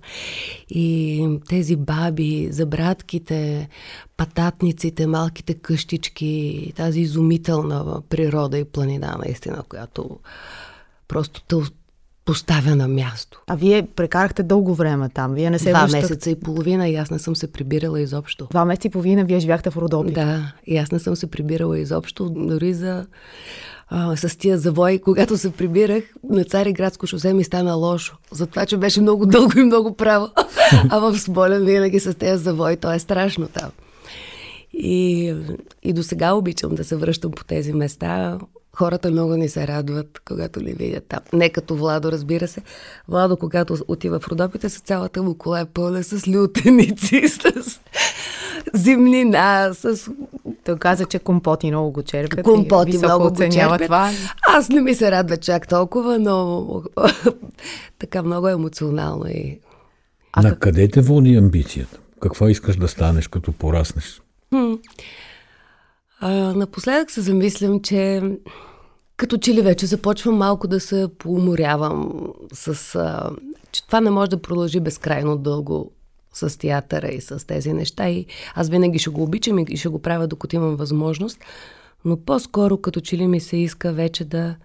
И 0.68 1.26
тези 1.48 1.76
баби, 1.76 2.48
за 2.50 2.66
братките, 2.66 3.68
пататниците, 4.16 5.06
малките 5.06 5.54
къщички, 5.54 6.72
тази 6.76 7.00
изумителна 7.00 8.02
природа 8.08 8.58
и 8.58 8.64
планина, 8.64 9.16
наистина, 9.24 9.62
която 9.68 10.18
просто 11.08 11.42
те 11.42 11.56
поставя 12.24 12.76
на 12.76 12.88
място. 12.88 13.42
А 13.46 13.56
вие 13.56 13.86
прекарахте 13.96 14.42
дълго 14.42 14.74
време 14.74 15.08
там. 15.08 15.34
Вие 15.34 15.50
не 15.50 15.58
се 15.58 15.70
Два 15.70 15.80
връщах... 15.80 16.00
месеца 16.02 16.30
и 16.30 16.40
половина 16.40 16.88
и 16.88 16.96
аз 16.96 17.10
не 17.10 17.18
съм 17.18 17.36
се 17.36 17.52
прибирала 17.52 18.00
изобщо. 18.00 18.46
Два 18.50 18.64
месеца 18.64 18.88
и 18.88 18.90
половина 18.90 19.24
вие 19.24 19.40
живяхте 19.40 19.70
в 19.70 19.76
Родопи. 19.76 20.12
Да, 20.12 20.52
и 20.66 20.76
аз 20.76 20.92
не 20.92 20.98
съм 20.98 21.16
се 21.16 21.26
прибирала 21.26 21.78
изобщо, 21.78 22.30
дори 22.30 22.74
за 22.74 23.06
а, 23.88 24.16
с 24.16 24.38
тия 24.38 24.58
завои, 24.58 24.98
когато 24.98 25.38
се 25.38 25.52
прибирах 25.52 26.04
на 26.30 26.44
Цариградско 26.44 27.06
шосе 27.06 27.34
ми 27.34 27.44
стана 27.44 27.74
лошо. 27.74 28.16
Затова, 28.32 28.66
че 28.66 28.76
беше 28.76 29.00
много 29.00 29.26
дълго 29.26 29.58
и 29.58 29.64
много 29.64 29.96
право. 29.96 30.28
а 30.90 30.98
в 30.98 31.18
Смолен 31.18 31.64
винаги 31.64 32.00
с 32.00 32.14
тези 32.14 32.42
завои, 32.42 32.76
то 32.76 32.92
е 32.92 32.98
страшно 32.98 33.48
там. 33.48 33.70
И, 34.72 35.34
и 35.82 35.92
до 35.92 36.02
сега 36.02 36.32
обичам 36.32 36.74
да 36.74 36.84
се 36.84 36.96
връщам 36.96 37.30
по 37.30 37.44
тези 37.44 37.72
места. 37.72 38.38
Хората 38.76 39.10
много 39.10 39.36
ни 39.36 39.48
се 39.48 39.66
радват, 39.66 40.20
когато 40.24 40.60
ни 40.60 40.72
видят 40.72 41.04
там. 41.08 41.20
Не 41.32 41.50
като 41.50 41.76
Владо, 41.76 42.12
разбира 42.12 42.48
се. 42.48 42.62
Владо, 43.08 43.36
когато 43.36 43.76
отива 43.88 44.20
в 44.20 44.28
Родопите, 44.28 44.68
с 44.68 44.78
цялата 44.80 45.22
му 45.22 45.34
кола 45.34 45.60
е 45.60 45.64
пълна 45.64 46.02
с 46.02 46.28
лютеници, 46.28 47.28
с 47.28 47.80
зимнина, 48.74 49.70
с... 49.72 50.10
Той 50.64 50.78
каза, 50.78 51.04
че 51.04 51.18
компоти 51.18 51.70
много 51.70 51.92
го 51.92 52.02
черпят. 52.02 52.42
Компоти 52.42 52.98
много 52.98 53.30
го 53.30 53.36
черпят. 53.50 53.82
Това. 53.82 54.10
Аз 54.48 54.68
не 54.68 54.80
ми 54.80 54.94
се 54.94 55.10
радва 55.10 55.36
чак 55.36 55.68
толкова, 55.68 56.18
но 56.18 56.66
така 57.98 58.22
много 58.22 58.48
емоционално. 58.48 59.26
И... 59.28 59.58
А 60.32 60.42
На 60.42 60.58
къде 60.58 60.88
те 60.88 61.00
води 61.00 61.36
амбицията? 61.36 61.98
Какво 62.20 62.48
искаш 62.48 62.76
да 62.76 62.88
станеш, 62.88 63.28
като 63.28 63.52
пораснеш? 63.52 64.22
Хм. 64.48 64.72
А, 66.20 66.30
напоследък 66.54 67.10
се 67.10 67.20
замислям, 67.20 67.80
че 67.80 68.22
като 69.16 69.38
че 69.38 69.54
ли 69.54 69.62
вече 69.62 69.86
започвам 69.86 70.36
малко 70.36 70.68
да 70.68 70.80
се 70.80 71.08
поуморявам 71.18 72.28
с... 72.52 72.94
А, 72.94 73.30
че 73.72 73.86
това 73.86 74.00
не 74.00 74.10
може 74.10 74.30
да 74.30 74.42
продължи 74.42 74.80
безкрайно 74.80 75.36
дълго 75.36 75.92
с 76.32 76.58
театъра 76.58 77.08
и 77.08 77.20
с 77.20 77.46
тези 77.46 77.72
неща. 77.72 78.08
И 78.08 78.26
аз 78.54 78.68
винаги 78.68 78.98
ще 78.98 79.10
го 79.10 79.22
обичам 79.22 79.58
и 79.58 79.76
ще 79.76 79.88
го 79.88 80.02
правя, 80.02 80.26
докато 80.26 80.56
имам 80.56 80.76
възможност. 80.76 81.38
Но 82.04 82.16
по-скоро, 82.16 82.78
като 82.78 83.00
че 83.00 83.16
ли 83.16 83.26
ми 83.26 83.40
се 83.40 83.56
иска 83.56 83.92
вече 83.92 84.24
да 84.24 84.56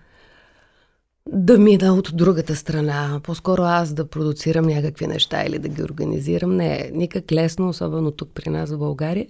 да 1.32 1.58
мина 1.58 1.94
от 1.94 2.10
другата 2.14 2.56
страна. 2.56 3.20
По-скоро 3.24 3.62
аз 3.62 3.94
да 3.94 4.08
продуцирам 4.08 4.66
някакви 4.66 5.08
неща 5.08 5.44
или 5.46 5.60
да 5.60 5.68
ги 5.68 5.84
организирам. 5.84 6.56
Не 6.56 6.76
е 6.76 6.92
никак 6.94 7.32
лесно, 7.32 7.70
особено 7.70 8.12
тук 8.12 8.30
при 8.34 8.50
нас 8.50 8.72
в 8.72 8.78
България. 8.78 9.28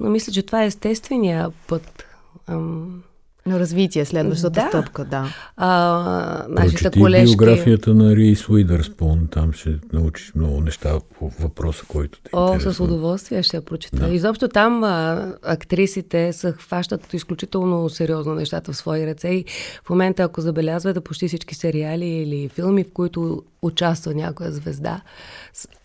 Но 0.00 0.10
мисля, 0.10 0.32
че 0.32 0.42
това 0.42 0.62
е 0.62 0.66
естествения 0.66 1.50
път. 1.68 2.04
Ам, 2.46 3.02
на 3.46 3.60
развитие, 3.60 4.04
следващата 4.04 4.60
да. 4.60 4.68
стъпка, 4.68 5.04
да. 5.04 5.28
А, 5.56 6.46
нашите 6.48 6.90
колежки... 6.90 7.36
биографията 7.36 7.94
на 7.94 8.16
Рейс 8.16 8.48
Уидърспун, 8.48 9.28
там 9.30 9.52
ще 9.52 9.78
научиш 9.92 10.32
много 10.34 10.60
неща 10.60 11.00
по 11.18 11.28
въпроса, 11.40 11.84
който 11.88 12.20
те 12.22 12.30
О, 12.32 12.46
интересува. 12.46 12.74
с 12.74 12.80
удоволствие 12.80 13.42
ще 13.42 13.56
я 13.56 13.64
прочета. 13.64 13.96
Да. 13.96 14.14
Изобщо 14.14 14.48
там 14.48 14.84
а, 14.84 15.32
актрисите 15.42 16.32
са 16.32 16.52
хващат 16.52 17.14
изключително 17.14 17.88
сериозно 17.88 18.34
нещата 18.34 18.72
в 18.72 18.76
свои 18.76 19.06
ръце 19.06 19.28
и 19.28 19.44
в 19.84 19.90
момента, 19.90 20.22
ако 20.22 20.40
забелязвате 20.40 21.00
почти 21.00 21.28
всички 21.28 21.54
сериали 21.54 22.06
или 22.06 22.48
филми, 22.48 22.84
в 22.84 22.92
които 22.92 23.42
участва 23.66 24.14
някоя 24.14 24.52
звезда, 24.52 25.00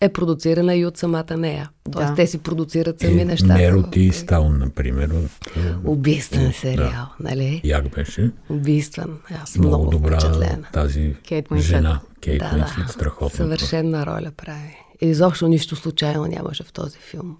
е 0.00 0.08
продуцирана 0.08 0.74
и 0.74 0.86
от 0.86 0.96
самата 0.96 1.36
нея. 1.36 1.70
Тоест, 1.92 2.08
да. 2.08 2.14
те 2.14 2.26
си 2.26 2.38
продуцират 2.38 3.00
сами 3.00 3.20
е, 3.20 3.24
нещата. 3.24 3.54
Нероти 3.54 4.00
и 4.00 4.12
Стаун, 4.12 4.58
например. 4.58 5.10
От, 5.10 5.56
Убийствен 5.84 6.52
сериал, 6.52 6.88
да. 6.90 7.30
нали? 7.30 7.60
Як 7.64 7.88
беше? 7.88 8.30
Убийствен. 8.48 9.18
Аз 9.42 9.50
съм 9.50 9.60
много, 9.60 9.84
много 9.84 9.90
добра 9.90 10.20
впечатлена. 10.20 10.66
тази 10.72 11.16
Кейт 11.28 11.46
жена. 11.56 12.00
Кейт 12.20 12.38
да, 12.38 12.50
Уинслет, 12.54 12.86
да. 12.86 12.92
страхотна. 12.92 13.36
Съвършена 13.36 14.06
роля 14.06 14.30
прави. 14.36 14.76
И 15.00 15.06
изобщо 15.06 15.48
нищо 15.48 15.76
случайно 15.76 16.26
нямаше 16.26 16.62
в 16.62 16.72
този 16.72 16.98
филм. 16.98 17.36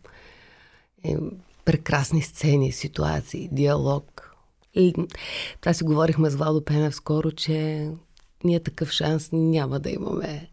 И 1.05 1.17
прекрасни 1.65 2.23
сцени, 2.23 2.73
ситуации, 2.73 3.49
диалог. 3.53 4.35
И 4.75 4.95
това 5.61 5.73
си 5.73 5.85
говорихме 5.85 6.31
с 6.31 6.37
Владо 6.37 6.65
Пенев 6.65 6.95
скоро, 6.95 7.31
че 7.31 7.89
ние 8.45 8.61
такъв 8.61 8.91
шанс 8.91 9.29
няма 9.33 9.81
да 9.81 9.91
имаме 9.91 10.49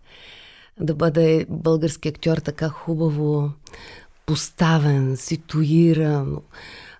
да 0.80 0.94
бъде 0.94 1.46
български 1.50 2.08
актьор 2.08 2.38
така 2.38 2.70
хубаво 2.70 3.52
поставен, 4.26 5.18
ситуиран, 5.18 6.38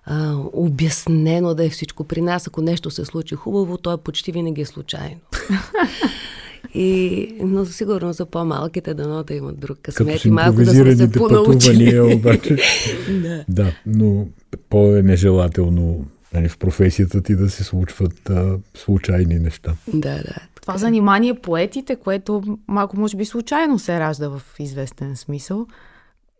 а, 0.04 0.36
обяснено 0.52 1.54
да 1.54 1.64
е 1.64 1.70
всичко 1.70 2.04
при 2.04 2.20
нас. 2.20 2.46
Ако 2.46 2.62
нещо 2.62 2.90
се 2.90 3.04
случи 3.04 3.34
хубаво, 3.34 3.78
то 3.78 3.92
е 3.92 3.96
почти 3.96 4.32
винаги 4.32 4.60
е 4.60 4.66
случайно. 4.66 5.20
И, 6.74 7.34
но 7.40 7.66
сигурно 7.66 8.12
за 8.12 8.26
по-малките 8.26 8.94
дано 8.94 9.22
да 9.22 9.34
имат 9.34 9.60
друг 9.60 9.78
късмет 9.82 10.24
и 10.24 10.30
малко 10.30 10.58
да 10.58 10.70
сме 10.70 10.96
се 10.96 11.12
понаучили. 11.12 12.00
обаче. 12.00 12.56
да. 13.22 13.44
да, 13.48 13.72
но 13.86 14.28
по-нежелателно 14.68 16.06
нали, 16.34 16.48
в 16.48 16.58
професията 16.58 17.22
ти 17.22 17.36
да 17.36 17.50
се 17.50 17.64
случват 17.64 18.30
а, 18.30 18.58
случайни 18.74 19.34
неща. 19.34 19.74
Да, 19.94 20.14
да. 20.14 20.36
Това 20.70 20.78
занимание 20.78 21.34
поетите, 21.34 21.96
което 21.96 22.42
малко 22.68 23.00
може 23.00 23.16
би 23.16 23.24
случайно 23.24 23.78
се 23.78 24.00
ражда 24.00 24.28
в 24.28 24.42
известен 24.58 25.16
смисъл. 25.16 25.66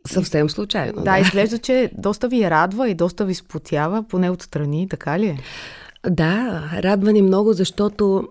Съвсем 0.06 0.50
случайно. 0.50 0.92
Да, 0.92 1.12
да, 1.12 1.18
изглежда, 1.18 1.58
че 1.58 1.90
доста 1.98 2.28
ви 2.28 2.50
радва 2.50 2.88
и 2.88 2.94
доста 2.94 3.24
ви 3.24 3.34
сплотява, 3.34 4.02
поне 4.02 4.30
отстрани, 4.30 4.88
така 4.88 5.18
ли 5.18 5.26
е? 5.26 5.38
Да, 6.10 6.62
радва 6.82 7.12
ни 7.12 7.22
много, 7.22 7.52
защото 7.52 8.28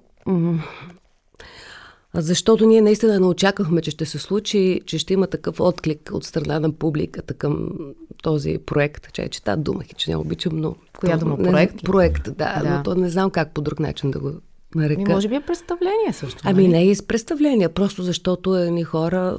защото 2.14 2.66
ние 2.66 2.82
наистина 2.82 3.20
не 3.20 3.26
очаквахме, 3.26 3.82
че 3.82 3.92
ще 3.92 4.06
се 4.06 4.20
случи, 4.20 4.82
че 4.86 4.98
ще 4.98 5.14
има 5.14 5.28
такъв 5.28 5.60
отклик 5.60 6.10
от 6.14 6.24
страна 6.24 6.60
на 6.60 6.72
публиката 6.72 7.34
към 7.34 7.70
този 8.24 8.58
проект. 8.66 9.14
Че, 9.14 9.30
че 9.30 9.44
тази 9.44 9.62
дума, 9.62 9.84
че 9.98 10.12
не 10.12 10.18
обичам, 10.18 10.58
но... 10.58 10.76
Коя 11.00 11.18
дума? 11.18 11.38
Проект? 11.38 11.76
Не, 11.76 11.82
проект, 11.82 12.24
да, 12.24 12.62
да. 12.64 12.70
Но 12.70 12.84
то 12.84 12.96
не 12.96 13.10
знам 13.10 13.30
как 13.30 13.54
по 13.54 13.62
друг 13.62 13.80
начин 13.80 14.12
да 14.12 14.20
го 14.20 14.32
нарека. 14.76 15.02
Ми, 15.02 15.14
може 15.14 15.28
би 15.28 15.36
е 15.36 15.42
представление 15.42 16.14
също. 16.14 16.42
Ами 16.44 16.68
нали? 16.68 16.86
не 16.86 16.92
е 16.92 16.96
представление, 17.08 17.70
просто 17.70 18.04
защото 18.04 18.56
едни 18.56 18.84
хора 18.84 19.38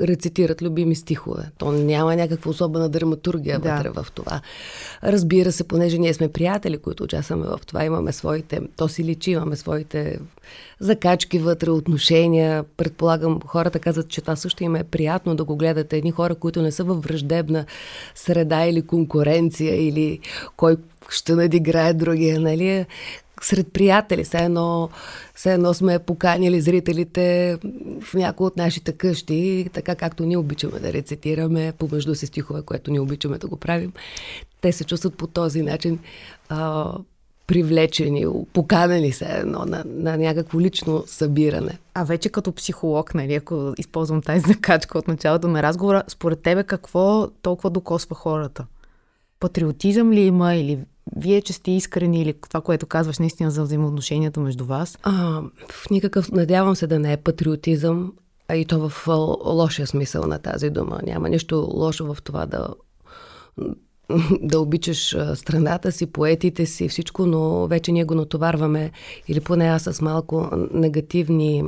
рецитират 0.00 0.62
любими 0.62 0.94
стихове. 0.94 1.50
То 1.58 1.72
няма 1.72 2.16
някаква 2.16 2.50
особена 2.50 2.88
драматургия 2.88 3.58
да. 3.58 3.74
вътре 3.74 3.90
в 3.90 4.06
това. 4.14 4.40
Разбира 5.02 5.52
се, 5.52 5.64
понеже 5.64 5.98
ние 5.98 6.14
сме 6.14 6.32
приятели, 6.32 6.78
които 6.78 7.04
участваме 7.04 7.46
в 7.46 7.60
това, 7.66 7.84
имаме 7.84 8.12
своите, 8.12 8.60
то 8.76 8.88
си 8.88 9.04
личи, 9.04 9.30
имаме 9.30 9.56
своите 9.56 10.18
закачки 10.80 11.38
вътре, 11.38 11.70
отношения. 11.70 12.64
Предполагам, 12.76 13.40
хората 13.46 13.78
казват, 13.78 14.08
че 14.08 14.20
това 14.20 14.36
също 14.36 14.64
им 14.64 14.76
е 14.76 14.84
приятно 14.84 15.34
да 15.34 15.44
го 15.44 15.56
гледате. 15.56 15.96
Едни 15.96 16.10
хора, 16.10 16.34
които 16.34 16.62
не 16.62 16.72
са 16.72 16.84
във 16.84 17.02
враждебна 17.02 17.64
среда 18.14 18.66
или 18.66 18.82
конкуренция, 18.82 19.86
или 19.86 20.20
кой 20.56 20.76
ще 21.08 21.34
надиграе 21.34 21.92
другия, 21.92 22.40
нали? 22.40 22.86
Сред 23.44 23.72
приятели. 23.72 24.24
Все 24.24 24.38
едно, 24.38 24.88
все 25.34 25.52
едно 25.52 25.74
сме 25.74 25.98
поканили 25.98 26.60
зрителите 26.60 27.58
в 28.00 28.14
някои 28.14 28.46
от 28.46 28.56
нашите 28.56 28.92
къщи, 28.92 29.68
така 29.72 29.94
както 29.94 30.24
ние 30.24 30.36
обичаме 30.36 30.78
да 30.78 30.92
рецитираме 30.92 31.72
помежду 31.78 32.14
си 32.14 32.26
стихове, 32.26 32.62
което 32.62 32.90
ние 32.90 33.00
обичаме 33.00 33.38
да 33.38 33.46
го 33.46 33.56
правим. 33.56 33.92
Те 34.60 34.72
се 34.72 34.84
чувстват 34.84 35.16
по 35.16 35.26
този 35.26 35.62
начин 35.62 35.98
а, 36.48 36.92
привлечени, 37.46 38.26
поканени 38.52 39.12
се 39.12 39.24
едно 39.24 39.64
на, 39.64 39.84
на 39.86 40.16
някакво 40.16 40.60
лично 40.60 41.04
събиране. 41.06 41.78
А 41.94 42.04
вече 42.04 42.28
като 42.28 42.52
психолог, 42.52 43.14
нали, 43.14 43.34
ако 43.34 43.72
използвам 43.78 44.22
тази 44.22 44.40
закачка 44.52 44.98
от 44.98 45.08
началото 45.08 45.48
на 45.48 45.62
разговора, 45.62 46.02
според 46.08 46.40
тебе 46.40 46.64
какво 46.64 47.28
толкова 47.42 47.70
докосва 47.70 48.16
хората? 48.16 48.66
Патриотизъм 49.42 50.12
ли 50.12 50.20
има 50.20 50.54
или 50.54 50.78
вие, 51.16 51.42
че 51.42 51.52
сте 51.52 51.70
искрени 51.70 52.22
или 52.22 52.34
това, 52.48 52.60
което 52.60 52.86
казваш 52.86 53.18
наистина 53.18 53.50
за 53.50 53.62
взаимоотношенията 53.62 54.40
между 54.40 54.64
вас? 54.64 54.98
А, 55.02 55.42
в 55.70 55.90
никакъв, 55.90 56.30
надявам 56.30 56.76
се 56.76 56.86
да 56.86 56.98
не 56.98 57.12
е 57.12 57.16
патриотизъм, 57.16 58.12
а 58.48 58.56
и 58.56 58.64
то 58.64 58.88
в 58.88 59.08
лошия 59.44 59.86
смисъл 59.86 60.26
на 60.26 60.38
тази 60.38 60.70
дума. 60.70 61.00
Няма 61.06 61.28
нищо 61.28 61.70
лошо 61.74 62.14
в 62.14 62.22
това 62.22 62.46
да 62.46 62.68
да 64.42 64.60
обичаш 64.60 65.16
страната 65.34 65.92
си, 65.92 66.06
поетите 66.06 66.66
си, 66.66 66.88
всичко, 66.88 67.26
но 67.26 67.66
вече 67.66 67.92
ние 67.92 68.04
го 68.04 68.14
натоварваме, 68.14 68.90
или 69.28 69.40
поне 69.40 69.64
аз 69.64 69.82
с 69.82 70.00
малко 70.00 70.50
негативни 70.74 71.64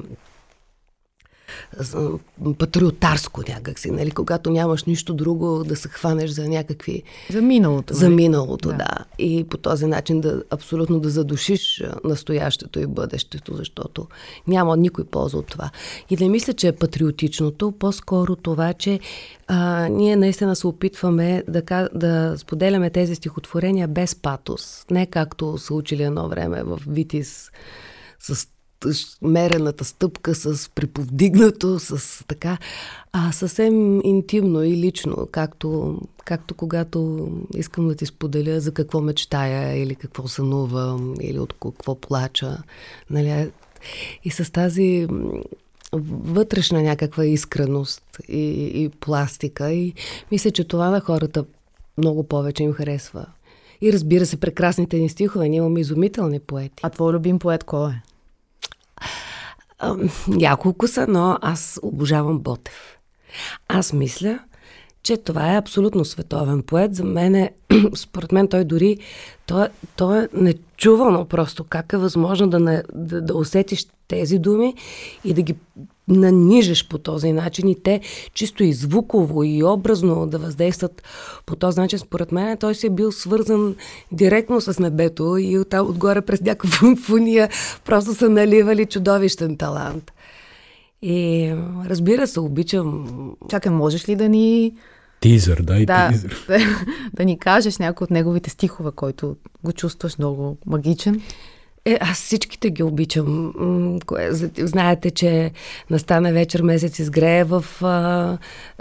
патриотарско 2.59 3.43
някакси, 3.49 3.91
нали? 3.91 4.11
когато 4.11 4.51
нямаш 4.51 4.85
нищо 4.85 5.15
друго 5.15 5.65
да 5.65 5.77
се 5.77 5.89
хванеш 5.89 6.31
за 6.31 6.49
някакви... 6.49 7.03
За 7.31 7.43
миналото. 7.43 7.95
За 7.95 8.05
нали? 8.05 8.15
миналото, 8.15 8.69
да. 8.69 8.77
да. 8.77 9.05
И 9.19 9.45
по 9.45 9.57
този 9.57 9.87
начин 9.87 10.21
да 10.21 10.43
абсолютно 10.51 11.01
да 11.01 11.11
задушиш 11.11 11.83
настоящето 12.05 12.81
и 12.81 12.87
бъдещето, 12.87 13.57
защото 13.57 14.07
няма 14.47 14.77
никой 14.77 15.05
полза 15.05 15.37
от 15.37 15.47
това. 15.47 15.71
И 16.11 16.17
не 16.17 16.29
мисля, 16.29 16.53
че 16.53 16.69
е 16.69 16.73
патриотичното, 16.73 17.73
по-скоро 17.73 18.37
това, 18.37 18.73
че 18.73 19.01
а, 19.47 19.89
ние 19.89 20.17
наистина 20.17 20.57
се 20.57 20.67
опитваме 20.67 21.43
да, 21.49 21.89
да 21.95 22.35
споделяме 22.39 22.91
тези 22.91 23.15
стихотворения 23.15 23.89
без 23.89 24.15
патос. 24.15 24.85
Не 24.91 25.07
както 25.07 25.59
са 25.59 25.75
учили 25.75 26.03
едно 26.03 26.29
време 26.29 26.63
в 26.63 26.81
Витис 26.87 27.51
с 28.21 28.49
мерената 29.23 29.85
стъпка, 29.85 30.35
с 30.35 30.71
приповдигнато, 30.75 31.79
с 31.79 32.25
така, 32.27 32.59
а 33.13 33.33
съвсем 33.33 34.01
интимно 34.05 34.63
и 34.63 34.77
лично, 34.77 35.29
както, 35.33 36.01
както 36.25 36.55
когато 36.55 37.29
искам 37.57 37.89
да 37.89 37.95
ти 37.95 38.07
споделя 38.07 38.61
за 38.61 38.73
какво 38.73 39.01
мечтая 39.01 39.83
или 39.83 39.95
какво 39.95 40.29
сънувам 40.29 41.15
или 41.21 41.39
от 41.39 41.53
какво 41.53 41.95
плача. 41.95 42.59
Нали? 43.11 43.51
И 44.25 44.31
с 44.31 44.53
тази 44.53 45.09
вътрешна 45.93 46.83
някаква 46.83 47.25
искреност 47.25 48.03
и, 48.29 48.71
и 48.85 48.89
пластика. 48.89 49.73
И 49.73 49.95
мисля, 50.31 50.51
че 50.51 50.65
това 50.65 50.91
на 50.91 51.01
хората 51.01 51.45
много 51.99 52.25
повече 52.25 52.63
им 52.63 52.73
харесва. 52.73 53.27
И 53.81 53.93
разбира 53.93 54.27
се, 54.27 54.37
прекрасните 54.37 54.99
ни 54.99 55.09
стихове. 55.09 55.49
Ние 55.49 55.57
имаме 55.57 55.81
изумителни 55.81 56.41
поети. 56.41 56.83
А 56.83 56.91
твой 56.91 57.13
любим 57.13 57.39
поет 57.39 57.65
кой 57.65 57.91
е? 57.91 58.03
Няколко 60.29 60.89
са, 60.89 61.07
но 61.09 61.39
аз 61.43 61.81
обожавам 61.83 62.39
Ботев. 62.39 62.99
Аз 63.69 63.93
мисля, 63.93 64.39
че 65.03 65.17
това 65.17 65.55
е 65.55 65.59
абсолютно 65.59 66.05
световен 66.05 66.63
поет. 66.63 66.95
За 66.95 67.05
мен 67.05 67.35
е, 67.35 67.53
според 67.95 68.33
мен 68.33 68.49
той 68.49 68.65
дори, 68.65 68.99
той, 69.47 69.69
той 69.97 70.25
е 70.25 70.29
нечувано 70.33 71.25
просто 71.25 71.65
как 71.65 71.93
е 71.93 71.97
възможно 71.97 72.49
да, 72.49 72.61
не, 72.61 72.83
да, 72.95 73.23
да 73.23 73.37
усетиш 73.37 73.87
тези 74.09 74.39
думи 74.39 74.75
и 75.25 75.35
да 75.35 75.43
ги 75.43 75.55
нанижеш 76.09 76.89
по 76.89 76.99
този 76.99 77.33
начин 77.33 77.69
и 77.69 77.83
те 77.83 78.01
чисто 78.35 78.65
и 78.65 78.73
звуково 78.73 79.45
и 79.45 79.65
образно 79.65 80.27
да 80.27 80.39
въздействат 80.39 81.03
по 81.47 81.57
този 81.57 81.81
начин. 81.81 81.99
Според 81.99 82.33
мен 82.33 82.57
той 82.57 82.75
си 82.75 82.87
е 82.87 82.91
бил 82.91 83.13
свързан 83.13 83.77
директно 84.13 84.61
с 84.61 84.79
небето 84.79 85.37
и 85.37 85.59
оттам 85.59 85.87
отгоре 85.87 86.21
през 86.21 86.41
някаква 86.41 86.71
фунфуния 86.71 87.49
просто 87.85 88.15
са 88.15 88.31
наливали 88.31 88.87
чудовищен 88.87 89.57
талант. 89.57 90.13
И 91.03 91.53
разбира 91.87 92.27
се, 92.27 92.41
обичам... 92.41 93.07
Чакай, 93.51 93.73
можеш 93.73 94.09
ли 94.09 94.17
да 94.17 94.29
ни... 94.29 94.73
Тизър, 95.21 95.63
дай 95.63 95.87
да, 95.87 96.09
тизър. 96.13 96.45
Да, 96.49 96.59
да 97.15 97.25
ни 97.25 97.39
кажеш 97.39 97.79
някой 97.79 98.05
от 98.05 98.11
неговите 98.11 98.51
стихове, 98.51 98.91
който 98.97 99.37
го 99.65 99.73
чувстваш 99.73 100.19
много 100.19 100.57
магичен. 100.67 101.23
Е, 101.87 101.99
аз 102.01 102.19
всичките 102.19 102.71
ги 102.71 102.83
обичам. 102.83 103.53
Знаете, 104.59 105.11
че 105.11 105.53
настана 105.91 106.33
вечер 106.33 106.63
месец 106.63 106.99
изгрее 106.99 107.45
в, 107.45 107.65
а, 107.83 108.39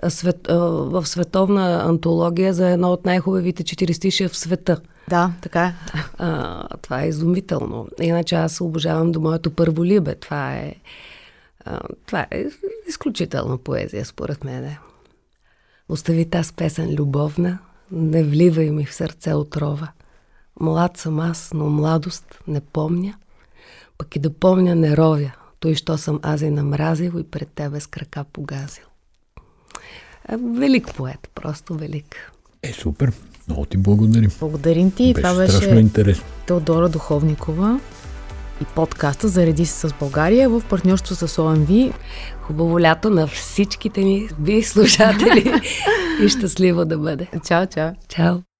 свет, 0.10 0.50
а, 0.50 0.58
в 0.66 1.06
световна 1.06 1.84
антология 1.84 2.54
за 2.54 2.70
едно 2.70 2.92
от 2.92 3.06
най-хубавите 3.06 3.64
четиристишия 3.64 4.30
в 4.30 4.38
света. 4.38 4.82
Да, 5.10 5.32
така 5.42 5.66
е. 5.66 5.74
А, 6.18 6.68
това 6.82 7.04
е 7.04 7.08
изумително. 7.08 7.88
Иначе 8.02 8.36
аз 8.36 8.62
обожавам 8.62 9.12
до 9.12 9.22
моето 9.22 9.52
първо 9.52 9.86
либе. 9.86 10.16
Това 10.16 10.54
е, 10.54 10.76
а, 11.66 11.80
това 12.06 12.26
е 12.32 12.46
изключителна 12.88 13.58
поезия, 13.58 14.06
според 14.06 14.44
мен. 14.44 14.76
Остави 15.90 16.30
тази 16.30 16.54
песен 16.54 16.96
любовна, 16.96 17.60
не 17.92 18.24
вливай 18.24 18.72
ми 18.72 18.86
в 18.86 18.94
сърце 18.94 19.34
отрова. 19.34 19.88
Млад 20.60 20.98
съм 20.98 21.20
аз, 21.20 21.52
но 21.54 21.70
младост 21.70 22.40
не 22.48 22.62
помня, 22.62 23.14
пък 23.98 24.16
и 24.16 24.20
да 24.20 24.34
помня 24.34 24.76
не 24.76 24.98
ровя, 24.98 25.32
той, 25.60 25.76
що 25.76 25.98
съм 25.98 26.20
аз 26.24 26.42
и 26.42 26.50
намразил 26.50 27.12
и 27.20 27.24
пред 27.24 27.50
тебе 27.50 27.80
с 27.80 27.88
крака 27.88 28.26
погазил. 28.34 28.84
Е, 30.30 30.38
велик 30.38 30.96
поет, 30.96 31.30
просто 31.36 31.74
велик. 31.74 32.32
Е, 32.64 32.74
супер. 32.74 33.12
Много 33.48 33.66
ти 33.66 33.78
благодарим. 33.78 34.32
Благодарим 34.40 34.92
ти. 34.92 35.14
Беше 35.14 35.28
Това 35.28 35.38
беше 35.38 35.54
страшно 35.54 35.80
интересно. 35.80 36.26
Теодора 36.46 36.90
Духовникова 36.90 37.80
и 38.62 38.66
подкаста 38.66 39.28
Зареди 39.28 39.66
се 39.66 39.88
с 39.88 39.94
България 40.00 40.50
в 40.50 40.62
партньорство 40.70 41.16
с 41.16 41.42
ОМВ. 41.42 41.94
Хубаво 42.42 42.82
лято 42.82 43.10
на 43.10 43.28
всичките 43.28 44.02
ни 44.02 44.30
ви 44.40 44.64
слушатели 44.64 45.54
и 46.26 46.30
щастливо 46.30 46.86
да 46.86 46.98
бъде. 46.98 47.28
Чао, 47.48 47.66
чао. 47.66 47.92
Чао. 48.08 48.53